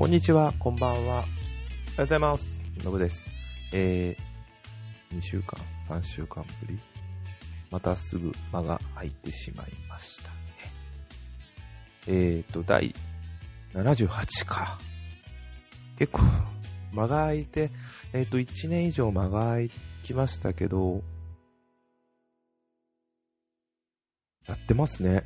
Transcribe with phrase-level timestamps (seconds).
[0.00, 1.16] こんにちは、こんばんは。
[1.16, 1.26] おはよう
[1.98, 2.46] ございます。
[2.82, 3.30] のぶです。
[3.70, 5.60] えー、2週間、
[5.90, 6.80] 3週間ぶり？
[7.70, 10.36] またすぐ間が空いてしまいましたね。
[12.06, 12.94] えーと、第
[13.74, 14.78] 78か。
[15.98, 16.22] 結構、
[16.94, 17.70] 間が空いて、
[18.14, 19.68] えーと、1年以上間が空
[20.02, 21.02] きましたけど、
[24.48, 25.24] やってますね。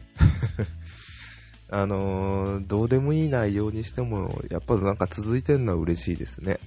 [1.71, 6.59] あのー、どうでもいい内容にしても、やっぱなんか続いてるのは嬉しいですね。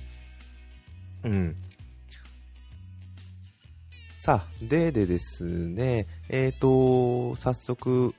[1.23, 1.55] うん。
[4.19, 8.13] さあ、ででですね、えーと、早速、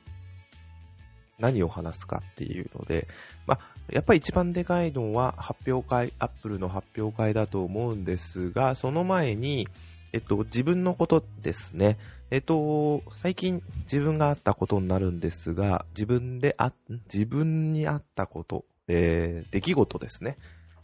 [1.38, 3.06] 何を話すかっていうので、
[3.47, 3.60] まあ、
[3.91, 9.69] やっぱり一番でかいのは発表会、アップルの発表会だと思うんですが、その前に、
[10.12, 11.98] えっと、自分のことですね。
[12.30, 16.72] えっと、最近自分があったことになるんですが、自分であ、
[17.12, 20.36] 自分にあったこと、えー、出来事ですね。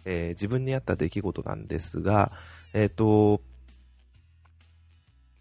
[0.07, 2.33] えー、自分にあった出来事なんですが、
[2.73, 3.43] えっと、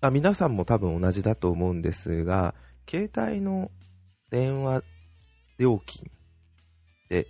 [0.02, 2.53] あ皆さんも多分同じだと思うんですが、
[2.89, 3.72] 携帯の
[4.30, 4.83] 電話
[5.58, 6.11] 料金
[7.05, 7.27] って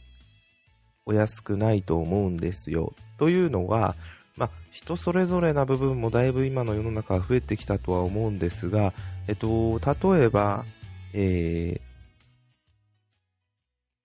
[1.06, 2.95] お安くないと思うんですよ。
[3.19, 3.95] というのが、
[4.36, 8.94] まあ、人それぞれな部分もだいぶ今の世の中は増えてきたとは思うんですが、
[9.28, 10.66] えっと、例えば、
[11.14, 11.80] え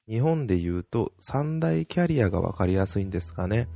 [0.09, 3.69] ー、日本で言うと三大キャリアがわかりやすいんですかね。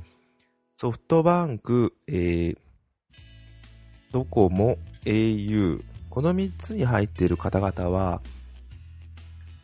[0.77, 2.57] ソフトバンク、えー、
[4.11, 8.21] ドコモ、au、この3つに入っている方々は、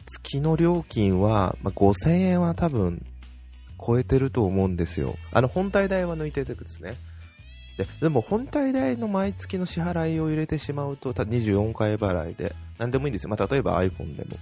[0.07, 3.05] 月の料金は、まあ、5000円は多分
[3.85, 5.15] 超えてると思うんですよ。
[5.31, 6.95] あの、本体代は抜いててですね。
[7.77, 13.29] で、でも本体代の毎月の支払いを入れてしまうと、た24回払いで、なんでもいいんですよ。
[13.29, 14.37] まあ、例えば iPhone でも。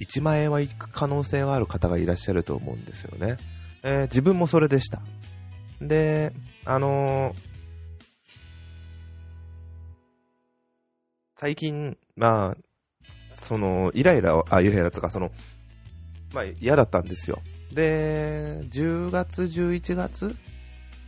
[0.00, 3.36] 1万円はいく可能性がある方がいらっしゃると思うんですよね。
[3.82, 5.00] えー、自分もそれでした。
[5.80, 6.32] で、
[6.64, 7.34] あのー、
[11.38, 12.56] 最近、まあ、
[13.34, 15.30] その、イライラ、あ、イライラとか、その、
[16.34, 17.40] まあ、嫌だったんですよ。
[17.72, 20.36] で、10月、11月、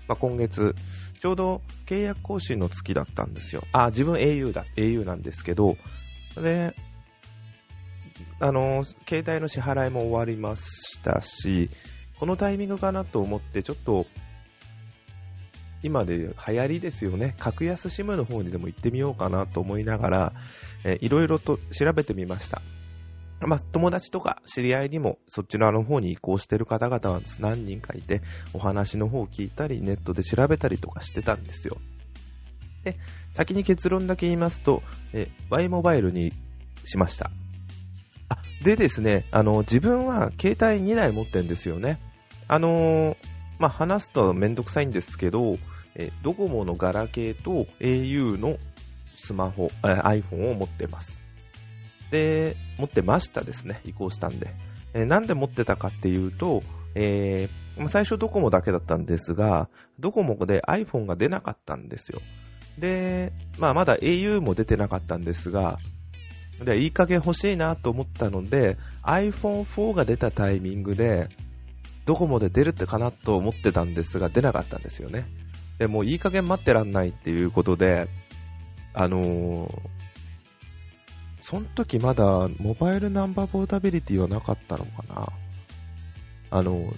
[0.06, 0.74] まあ、今月、
[1.20, 3.64] ちょうど契約更新の月だったんですよ。
[3.72, 5.76] あ、自分 au だ、au なんですけど、
[6.36, 6.74] で、
[8.40, 11.70] あの、携帯の支払いも終わりましたし、
[12.18, 14.06] このタイミングかなと思って、ちょっと、
[15.82, 17.36] 今で流行りですよね。
[17.38, 20.32] 格安 SIM の方にでも行ってみようかなと思いながら、
[20.84, 22.62] えいろいろと調べてみました。
[23.40, 28.22] まあ、友達とか知り合いにもそっちらの方に移行している方々は何人かいて、
[28.52, 31.78] お話の方を聞いたり、ネットで調べたりとかしてたんですよ。
[32.82, 32.96] で、
[33.32, 34.82] 先に結論だけ言いますと、
[35.12, 36.32] え Y モバイルに
[36.84, 37.30] しました。
[38.28, 42.00] あ、でですね、あの、自分は携帯2台持ってるんですよね。
[42.48, 43.16] あのー、
[43.58, 45.56] まあ、話すとめんどくさいんですけど、
[45.94, 48.56] えドコモのガラケーと au の
[49.16, 51.17] スマホ、iPhone を持ってます。
[52.10, 54.54] で、持ってましたですね、移行したんで。
[54.94, 56.62] えー、なんで持ってたかっていうと、
[56.94, 62.20] えー、最初ドコモだけだったんですが、ドコモで iPhone が出なかったんですよ。
[62.78, 65.78] で、まあまだ au も出てなかったんですが、
[66.64, 71.28] で、いい加減欲しいなと思ったので、iPhone4 が出たタイミングで、
[72.04, 75.26] ドコモで出るってかなと思ってたんですが、出なかったんですよね。
[75.78, 78.08] で、もういい加減待ってらんないっていうことで、
[78.94, 79.97] あのー、
[81.48, 85.32] その時まだモバイルナンバーポータビリティはなかったのかな
[86.50, 86.92] あの、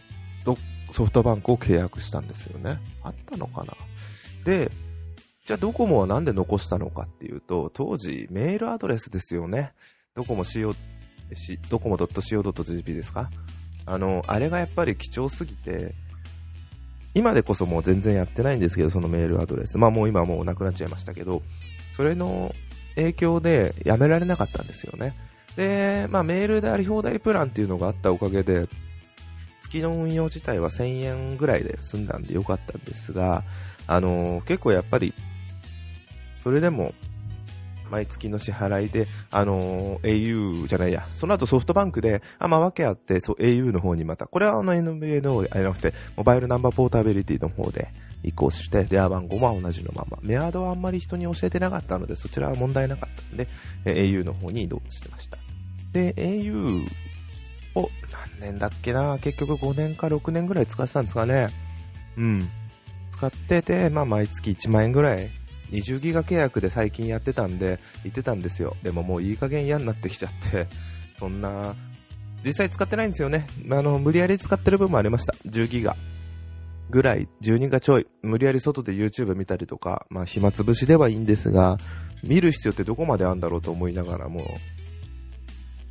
[0.92, 2.80] ソフトバンクを契約したんですよね。
[3.04, 3.74] あったのかな
[4.44, 4.72] で、
[5.46, 9.70] じゃあドコモはなんで残したのかっていうと、当時メールアドレスですよね。
[10.16, 10.74] ドコモ CO、
[11.68, 13.30] ドコモ .co.jp ですか？
[13.86, 15.94] あの、あれがやっぱり貴重すぎて、
[17.14, 19.78] 今でこそもう全然やってないんですけど、そのメールアドレス。
[19.78, 21.42] まあもう今もうなくなっちゃいましたけど、
[21.92, 22.52] それの
[22.96, 25.14] 影響でやめられなかったんですよね。
[25.56, 28.68] で、まあメールであり放題プランっていうのがあったおかげで、
[29.62, 33.44] 月の運用自体は1000円ぐらいで済んだんでよかったんですが、
[33.86, 35.14] あのー、結構やっぱり、
[36.42, 36.94] それでも、
[37.90, 47.88] 毎月の支払いで、あのー、au じゃないや、その後ソフトバンクで、あ、まあ、わけあって、そう、au の方にまた、これはあの NBA の方じゃなくて、モバイルナンバーポータビリティの方で
[48.22, 50.18] 移行して、電話番号は同じのまま。
[50.22, 53.48] メアードはあんまり人に教えてなかったので、そちらは問題なかったんで、
[53.84, 55.38] え au の方に移動してました。
[55.92, 56.86] で、au
[57.74, 57.90] を、
[58.40, 61.48] 何年だっけな、結局5年か6年ぐらい使ってたんですかね。
[62.16, 62.48] うん。
[63.12, 65.28] 使ってて、まあ、毎月1万円ぐらい
[65.70, 68.76] 20ギガ契約で最近やってたんで、言ってたんですよ。
[68.82, 70.66] でももういい加減嫌になってきちゃって、
[71.18, 71.74] そんな、
[72.44, 73.46] 実際使ってないんですよね。
[73.70, 75.34] あの、無理やり使ってる部分もありました。
[75.46, 75.96] 10ギガ
[76.90, 81.76] ぐらい、12がちょい、無理やり外で YouTube 見たりとか、まあ暇つぶしではいいんですが、
[82.24, 84.44] 見る必要ってどこまであるんだろうと思いながらも、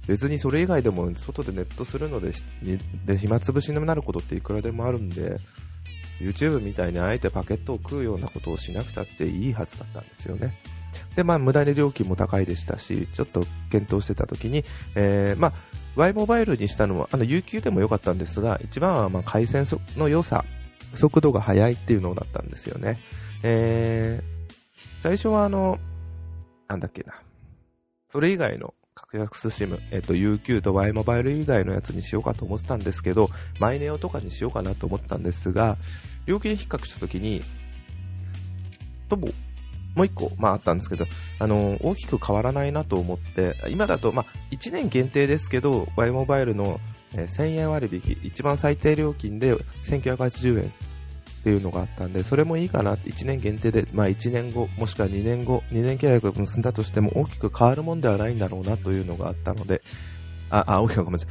[0.08, 2.34] 別にそれ以外でも外でネットするので、
[3.06, 5.38] で暇つぶしになることっていくらでもあるんで、
[6.20, 10.54] YouTube みたいにあえてパケットを食うようなことをしなくたっていいはずだったんですよね。
[11.16, 14.64] で、まあ、無駄に料金も高いでしたし、ちょっと検討してた時に、
[14.96, 15.54] えー、まあ、
[15.96, 19.66] Y モバイルにしたのは、あの、UQ でも良かったんですが、一番は、まあ、回線
[19.98, 20.46] の良さ、
[20.96, 23.00] 速度が速いっていうのだったんですよね。
[23.44, 25.78] えー、最初はあの、
[26.68, 27.14] なんだっけな。
[28.12, 28.74] それ以外の
[29.12, 33.30] 格安 SIM、えっ、と、UQ と Y モバイル以外のやつにしようかと思ってたんですけど、
[33.60, 35.78] マイネオとかにしようかなと思ったんですが、
[36.28, 37.42] 料金比較したときに、
[39.10, 39.30] とも、
[39.96, 41.06] もう一個、まああったんですけど、
[41.40, 46.80] あの大きく変わらないなと思って、今だと、まあ、1年限定ですけど、Y モバイルの、
[47.16, 50.74] えー、1000円割引、一番最低料金で1980円
[51.40, 59.82] っていうのがあったんで、それもいいかな、1年限定で、まあ1年後、もしくは2年後、2年契約を結んだとしても大きく変わるもんではないんだろうなというのがあったので、
[60.50, 61.30] あ、あ、大きくごめんなさい。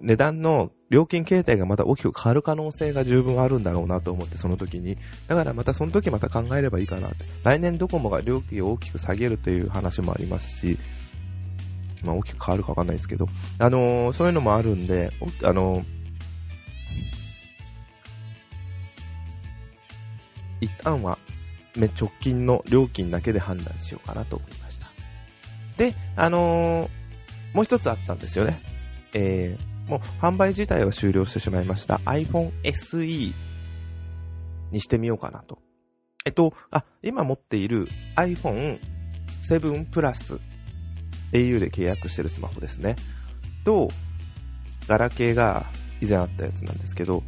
[0.00, 4.98] 値段の料金形態がまた大きく変わる可能性が十分あるんだろうなと思って、その時に。
[5.28, 7.08] だからまたその時また考えればいいかな。
[7.44, 10.78] 来年ドコモが料金を大きく下げるという話もありますし、
[12.04, 13.28] まあ大きく変わるかわかんないですけど、
[13.58, 15.12] あのー、そういうのもあるんで、
[15.44, 15.95] あのー、
[20.60, 21.18] 一旦は
[21.78, 24.86] 直近の料金だけで判断しようかなと思いました。
[25.76, 28.60] で、あのー、もう一つあったんですよね。
[29.12, 33.32] えー、もう販売自体は終了してしまいました iPhone SE
[34.72, 35.58] にしてみようかなと。
[36.24, 38.80] えっと、あ、今持っている iPhone
[39.48, 40.40] 7 Plus
[41.32, 42.96] au で契約してるスマホですね。
[43.64, 43.88] と、
[44.88, 45.66] ガラケーが
[46.00, 47.22] 以前あったやつなんですけど、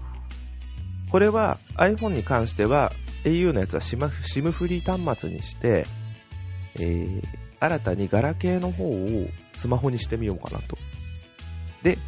[1.10, 2.92] これは iPhone に関しては
[3.24, 5.86] au のやつは SIM フリー端末にして、
[6.76, 7.22] えー、
[7.60, 10.78] 新たにガラケーの方をスマホにしてみようかなと。
[11.82, 11.98] で、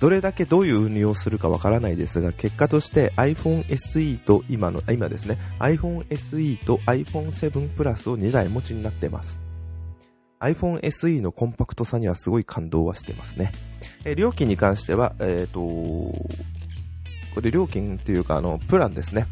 [0.00, 9.40] どれだけどういう運用をするかわからないですが、結果として iPhone SE と今の、今ですね、iPhone SE と iPhone 7 Plus を2台持ちになってます。
[10.40, 13.52] iPhone SE のコンパクトさにはすごい感動はしてますね。
[14.04, 19.26] え料金に関しては、えっ、ー、とこれ料金というか、あの、プランですね。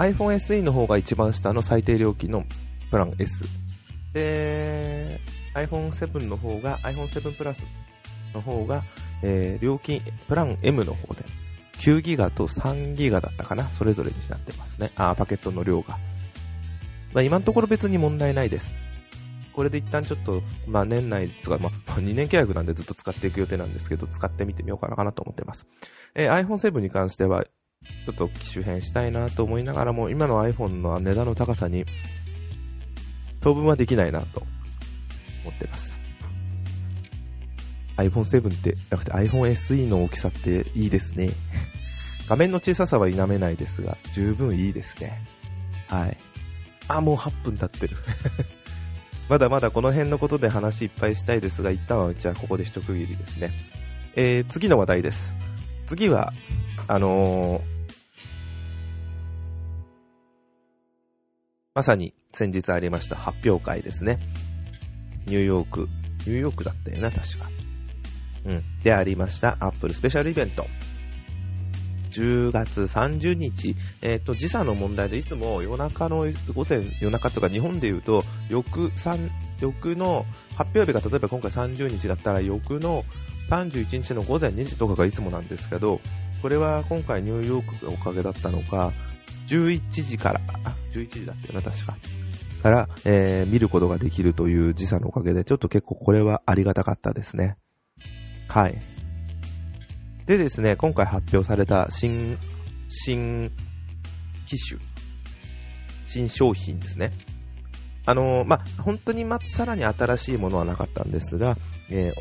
[0.00, 2.44] iPhone SE の方が一番下の最低料金の
[2.90, 3.44] プラン S。
[4.14, 5.20] で、
[5.54, 7.58] iPhone 7の方が、iPhone 7 Plus
[8.32, 8.82] の方が、
[9.22, 11.22] えー、料金、プラン M の方で、
[11.80, 14.90] 9ギガと3ギガだったかな、それぞれになってますね。
[14.96, 15.98] あ、パケットの量が。
[17.12, 18.72] まあ、今のところ別に問題ないです。
[19.52, 25.66] これで一旦ちょっと、まあ、年内ですが、まあ、2年契約なんでずっと使っていく予定なんですけど、使ってみてみようかなと思ってます。
[26.14, 27.44] えー、iPhone7 に関しては、
[28.04, 31.84] ちょっと機種変したいなと思いながらも、今の iPhone の値段の高さに、
[33.40, 34.42] 当分はできないなと
[35.44, 35.98] 思ってます。
[37.96, 41.30] iPhone7 って、なくて iPhone SE の大きさっていいですね。
[42.28, 45.24] 画面の小ささは否めないですが、十分いいですね。
[45.88, 46.16] はい。
[46.88, 47.96] あ、もう8分経ってる。
[49.28, 53.52] まだまだこの辺のことで話いっぱいしたいですが、一旦はじゃあここで一区切りですね。
[54.16, 55.34] えー、次の話題です。
[55.90, 56.32] 次は、
[56.86, 57.62] あのー、
[61.74, 64.20] まさに先日ありました発表会ですね。
[65.26, 65.88] ニューヨーク、
[66.28, 67.50] ニューヨークだったよな、確か。
[68.44, 68.62] うん。
[68.84, 70.64] でありました、アップルスペシャルイベント。
[72.10, 83.04] 10月30日、えっ、ー、と、時差の問題でいつも夜中の、午前、夜中とか日本で言うと、翌三、翌の発表日が例えば今回30日だったら翌の
[83.50, 86.00] 31日の午前2時とかがいつもなんですけど、
[86.42, 88.92] これは今回ニューヨークがおかげだったのか、
[89.48, 90.40] 11時から、
[90.92, 91.96] 11時だったよな、確か。
[92.62, 97.56] から、えー、見ることができるという時差のおかげで、ちょっと結構これはありがたかったですね。
[98.48, 98.80] はい。
[100.30, 102.38] でですね、今回発表された新、
[102.88, 103.50] 新
[104.46, 104.80] 機種、
[106.06, 107.10] 新商品ですね。
[108.06, 111.56] あのー、まあ、本当にま、さらに新しいものはなかったんですが、
[111.88, 112.20] えー、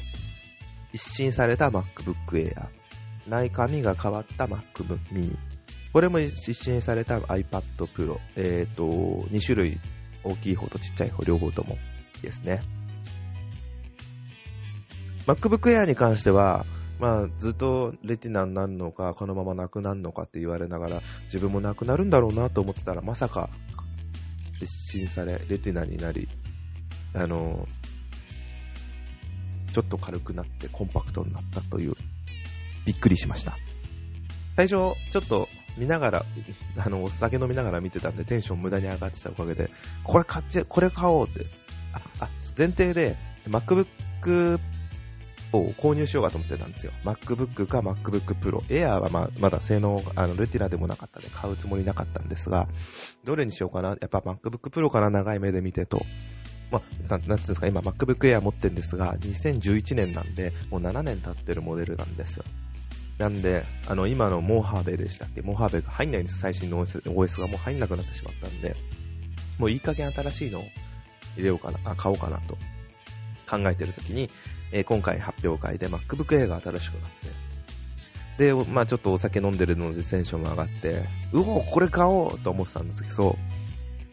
[0.91, 2.65] 一新された MacBook Air、
[3.27, 5.37] 内紙が変わった MacBook Mini、
[5.93, 8.87] これも一新された iPad Pro、えっ、ー、と、
[9.29, 9.79] 2種類、
[10.23, 11.77] 大きい方とちっちゃい方、両方とも
[12.23, 12.59] ですね。
[15.27, 16.65] MacBook Air に関しては、
[16.99, 23.49] まあ、ずっとレティナになるのか、このままなくなるのかって言われながら、自分もなくなるんだろうなと思ってたら、まさか、
[24.61, 26.27] 一新され、レティナになり、
[27.13, 27.67] あの、
[29.73, 31.93] ちょっと軽くなってコンパクトになったという
[32.85, 33.57] びっくりしました。
[34.57, 36.25] 最初、ちょっと見ながら、
[36.77, 39.69] あの、お酒飲みながら見てたんでテンション無駄に上がってたおかげで、
[40.03, 41.45] これ買っちゃ、これ買おうって。
[41.93, 43.15] あ、あ、前提で、
[43.47, 44.59] MacBook
[45.51, 46.91] を購入しようかと思ってたんですよ。
[47.03, 48.57] MacBook か MacBook Pro。
[48.67, 52.67] Air はままだ性能、あの、レティナでもなかったんで買うつもりなかったんですが、
[53.23, 53.89] どれにしようかな。
[53.89, 56.01] やっぱ MacBook Pro かな、長い目で見てと。
[56.71, 62.43] まあ、なん、なんつうんですか、今 MacBook Air 持ってるんですが、2011年なんで、もう7年経ってるモデルなんですよ。
[63.17, 65.41] なんで、あの、今のモーハーベでしたっけ？
[65.41, 68.75] モーハーベが入んないんです、最新の OS, OS がもう入んなくなってしまったんで、
[69.57, 70.63] もういい加減新しいのを
[71.35, 72.57] 入れようかな、あ、買おうかなと
[73.49, 74.29] 考えてるときに、
[74.71, 77.09] えー、今回発表会で MacBook Air が新しくなっ
[78.37, 81.03] て、で、まあちょっとお酒飲んでるのでテンションも上がって、
[81.33, 83.37] うおこれ買おうと思ってたんですけど、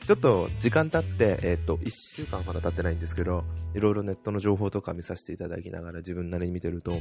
[0.06, 6.92] ちょっと時間経って、えっ、ー、と、1週間まだ経ってないんですけど、いろいろネットの情報とか見させていただきながら自分なりに見てると、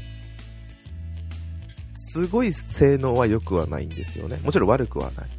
[2.09, 4.37] すごい性能は良くはないんですよね。
[4.43, 5.29] もちろん悪くはない。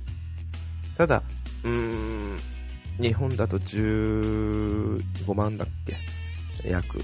[0.97, 1.23] ただ、
[1.65, 2.37] うーん、
[3.01, 5.97] 日本だと15万だっけ？
[6.65, 7.01] 約。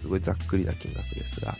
[0.00, 1.56] すごいざっくりな金額ですが。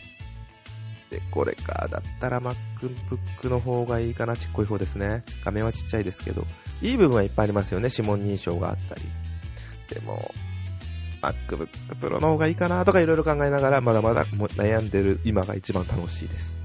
[1.09, 1.87] で、これか。
[1.89, 4.35] だったら MacBook の方がいいかな。
[4.35, 5.23] ちっこい方ですね。
[5.43, 6.45] 画面はちっちゃいですけど。
[6.81, 7.89] いい部分はいっぱいありますよね。
[7.91, 9.01] 指紋認証があったり。
[9.89, 10.31] でも、
[11.21, 16.59] MacBook Pro の方がいいかなとかいろいろ考えながら、まだまだ悩んでる今が一番楽しいです。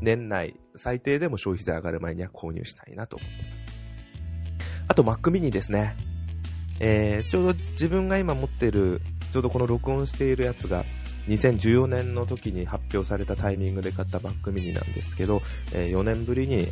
[0.00, 3.56] 年内、最低でも消費税上がる前には購入したいなと思ってます。
[4.88, 5.96] あと Mac mini ですね。
[6.80, 9.00] えー、ちょうど自分が今持ってる、
[9.32, 10.84] ちょうどこの録音しているやつが、
[11.28, 15.42] 2014年の時に発表されたタイミングで買った Mac mini なんですけど、
[15.72, 16.68] えー、4年ぶりに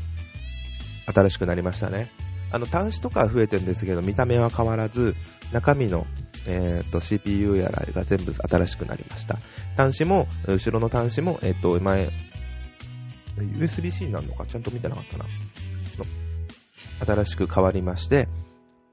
[1.07, 2.11] 新しくなりましたね。
[2.51, 5.17] あの、端子とかは増えてるんですけど、見た目は変わらず、
[5.53, 6.07] 中身の、
[6.47, 9.39] えっ、ー、と、CPU やらが全部新しくなりました。
[9.77, 12.11] 端子も、後ろの端子も、えっ、ー、と、前、
[13.37, 14.47] USB-C になるのか？
[14.47, 15.25] ちゃんと見てなかったな。
[17.05, 18.29] 新しく変わりまして、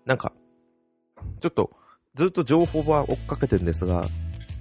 [0.06, 0.34] なんか、
[1.39, 1.70] ちょっと、
[2.15, 4.06] ずっと情報は追っかけてるんですが、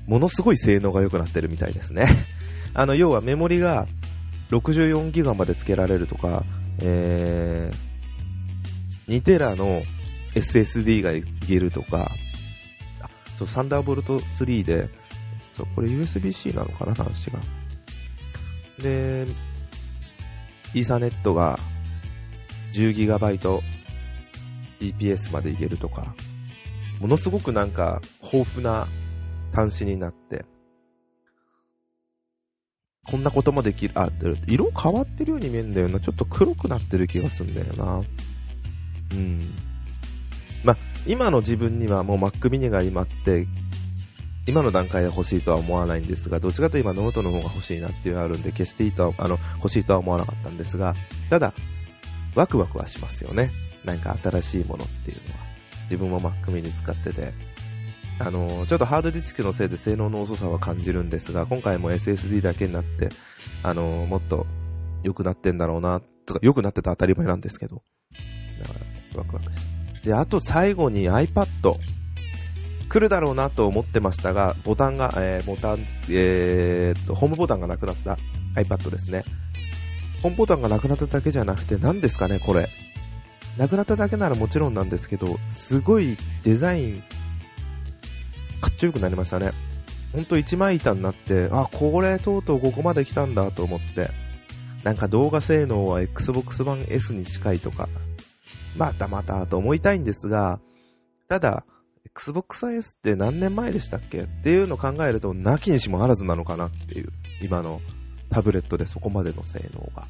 [0.07, 2.07] ものすごい性能が良くなってるみたいですね。
[2.75, 3.88] あの、要はメモリが
[4.50, 6.45] 64ギガまで付けられるとか、
[6.80, 9.83] えー、2テラの
[10.35, 12.12] SSD がいけるとか、
[13.00, 14.88] あ、そう、サンダーボルト3で、
[15.54, 17.40] そう、これ USB-C なのかな、話が。
[18.80, 19.26] で、
[20.73, 21.59] イーサネットが
[22.75, 23.61] 10GB
[24.80, 26.14] EPS までいけるとか、
[27.00, 28.87] ものすごくなんか豊富な
[29.52, 30.45] 端子になって、
[33.07, 34.11] こんなこともできる、あ、
[34.47, 35.99] 色変わってるように見えるんだよな。
[35.99, 38.02] ちょっと黒くなってる気がするんだよな。
[39.12, 39.50] うん。
[40.62, 40.76] ま
[41.07, 43.47] 今の自分にはもう Mac mini が今って、
[44.47, 50.95] 今の段階で欲しいとは思わないんですが、どっちかというと今ノートの方が欲しいなっていうのがあるんで、決していいとは、あの、欲しいとは思わなかったんですが、
[51.30, 51.54] ただ、
[52.35, 53.50] ワクワクはしますよね。
[53.85, 55.50] なんか新しいものっていうのは。
[55.90, 57.32] 自分も Mac mini 使ってて。
[58.20, 63.09] あの、ちょっとハードディスクのせいで性能の遅さは感じるんですが、今回も SSD だけになって、
[63.62, 64.47] あの、もっと
[65.02, 67.82] 良くなってんだろうな、とか、良くなってた当たり前なんですけど。
[68.59, 68.75] だか
[69.14, 69.50] ら、ワクワク。
[70.04, 71.47] で、あと最後に iPad。
[72.90, 78.18] 来るだろうなと思ってましたが、ボタンが、えー、ボタン、えー、と、ホームボタンがなくなった
[78.56, 79.23] iPad ですね。
[80.23, 82.68] ホームボタンがなくなっただけじゃなくて、何ですかね、これ。
[83.57, 87.02] なくなっただけならもちろんなんですけど、すごいデザイン、
[88.61, 89.52] かっちょよくなりましたね。
[90.12, 94.11] ほんと一枚板になって、あ、これとうとうここまで来たんだと思って、
[94.83, 97.88] なんか動画性能は Xbox One S に近いとか、
[98.76, 100.59] またまたと思いたいんですが、
[101.28, 101.64] ただ、
[102.07, 104.23] Xbox S って何年前でしたっけ？
[104.23, 107.11] っていうのを考えると、なきにしもあらずなのかなっていう、
[107.42, 107.80] 今の
[108.30, 110.07] タブレットでそこまでの性能が。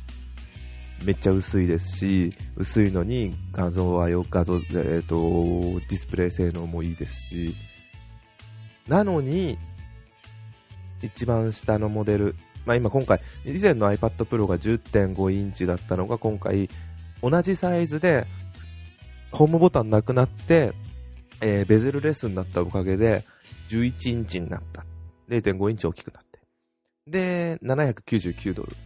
[1.04, 7.54] めっちゃ薄いですし、薄いのに画像はよ、画像、えっ、ー、と、ディスプレイ性能もいいですし、
[8.86, 9.58] なのに、
[11.02, 16.68] 一番下のモデル、まあ今今回、以前の iPad Pro が10.5インチだったのが今回、
[17.22, 18.26] 同じサイズで、
[19.32, 20.72] ホームボタンなくなって、
[21.40, 23.24] えー、ベゼルレスになったおかげで、
[23.70, 24.84] 11インチになった。
[25.28, 26.40] 0.5インチ大きくなって。
[27.06, 28.76] で、799ドル。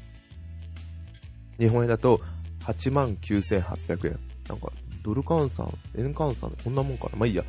[1.58, 2.20] 日本円だと、
[2.60, 4.18] 8万9800円。
[4.48, 7.16] なんか、ドル換算、円換算、こんなもんかな。
[7.16, 7.44] まあいいや。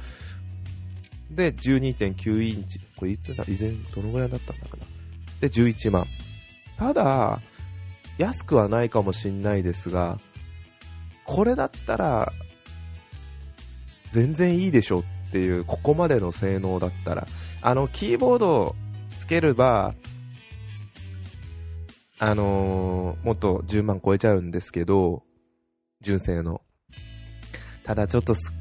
[1.31, 2.79] で、12.9インチ。
[2.97, 4.85] これいつだ、以前どのぐらいだったんだかな。
[5.41, 6.05] で、11万。
[6.77, 7.41] ただ、
[8.17, 10.19] 安くはないかもしんないですが、
[11.23, 12.31] これだったら、
[14.11, 17.27] 全然いいでしょっていう、ここまでの性能だったら、
[17.61, 18.75] あの、キーボード
[19.19, 19.93] つければ、
[22.17, 25.23] あのー、もっと10万超えちゃうんですけど、
[26.01, 26.61] 純正の。
[27.83, 28.53] ただちょっとす、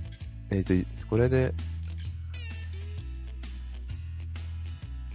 [0.50, 1.54] えっ、ー、と、これで、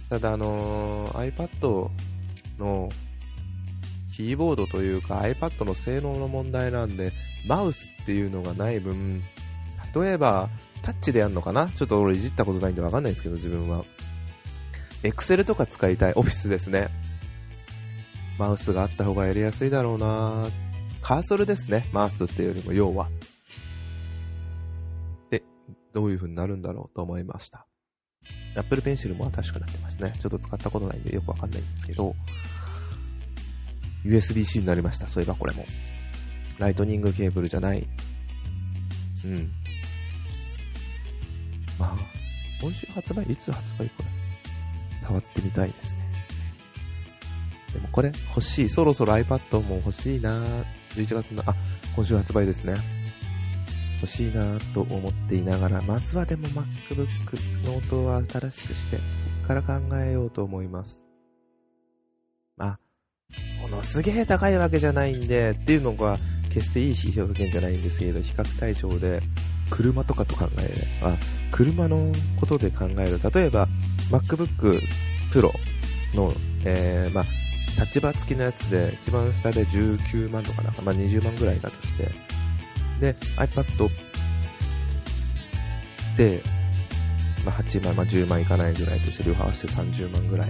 [0.08, 1.90] ただあのー、iPad
[2.58, 2.88] の
[4.16, 7.12] キーボードというか iPad の性能の問題なんで、
[7.46, 9.22] マウスっていうのがない分、
[9.94, 10.48] 例えば、
[10.82, 11.68] タッチでやるのかな？
[11.68, 13.84] ちょっと俺いじったことないんでわかんないですけど、自分は。
[15.02, 16.12] Excel とか使いたい。
[16.14, 16.88] オフィスですね。
[18.40, 20.48] マウスがあった方がやりやすいだろうな
[21.02, 21.84] カーソルですね。
[21.92, 23.10] マウスっていうよりも、要は。
[25.30, 25.42] で、
[25.92, 27.66] どういう風になるんだろうと思いました。
[28.56, 30.14] Apple Pencil も新しくなってますね。
[30.18, 32.14] ちょっと使ったことないんでよくわかんないんですけど、
[34.06, 35.06] USB-C になりました。
[35.06, 35.66] そういえばこれも。
[36.58, 37.86] ライトニングケーブルじゃない。
[39.26, 39.50] うん。
[41.78, 41.96] まあ、
[42.62, 45.06] 今週発売いつ発売これ。
[45.06, 45.99] 触ってみたいですね。
[47.72, 48.68] でもこれ欲しい。
[48.68, 50.44] そろそろ iPad も欲しいな
[50.94, 51.54] 11月の、あ、
[51.94, 52.74] 今週発売ですね。
[54.02, 57.06] 欲しいなと思っていながら、まずはでも MacBook
[57.64, 58.98] ノートは新しくして、
[59.46, 61.02] から考えようと思います。
[62.58, 62.78] あ、
[63.60, 66.18] ものすげえ高いわけじゃないんで、っていうのが
[66.52, 69.20] 決していい表現じゃないんですけど、比較対象で、
[69.70, 71.16] 車とかと考えれば、
[71.52, 73.20] 車のことで考える。
[73.32, 73.68] 例えば、
[74.10, 74.80] MacBook
[75.32, 75.50] Pro
[76.14, 76.32] の、
[76.64, 77.24] えー、まあ、
[77.76, 82.10] タッチバー付きのやつで、一番下で19万とかなんか、まあ、20万ぐらいだとして、
[83.00, 83.90] で、iPad
[86.16, 86.42] で、
[87.44, 90.48] まあ、8万、まあ、10万いかないぐらいとして両方合わせて30万ぐらい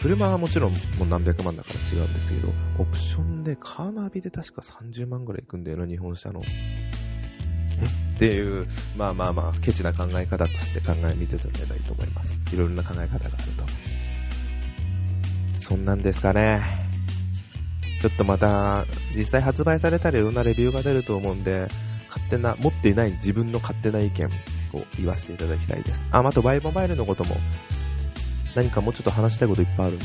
[0.00, 2.48] 車はもちろんもう何百万だから違うんですけど、
[2.78, 6.40] オプションでカーナビで確か30万ぐらいいくんだよな、日本車の。
[6.40, 12.40] っていう、まあまあまあ、ケチな考え方として考え見ててもらえばいいと思います。
[12.52, 13.64] いろいろな考え方があると。
[15.72, 16.60] そんなんですかね。
[18.02, 18.84] ちょっとまた、
[19.16, 21.66] 実際発売されたらいろんなレビューが出ると思うんで、
[22.08, 24.30] 勝手な、持っていない自分の勝手な意見を
[24.98, 26.04] 言わせていただきたいです。
[26.10, 27.36] あ、あとバイモバイルのことも
[28.54, 30.04] 何かもうちょっと話したいこといっぱいあるんで、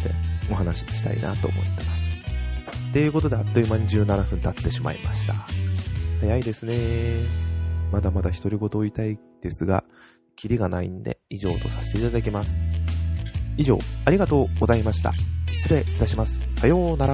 [0.49, 2.93] お話ししたいなと思ってます。
[2.93, 5.33] ということで、あっという間に17分経ってしまいました。
[6.21, 7.25] 早いですね。
[7.91, 9.83] まだまだ独り言を言いたいですが、
[10.37, 12.55] キリがないんで、以上とさせていただきます。
[13.57, 15.11] 以上、ありがとうございました。
[15.63, 16.39] 失礼いたします。
[16.59, 17.13] さようなら